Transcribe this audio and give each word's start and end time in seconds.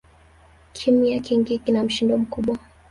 Kimya 0.73 1.19
kingi 1.25 1.53
kina 1.63 1.81
mshindo 1.87 2.13
mkubwa 2.23 2.59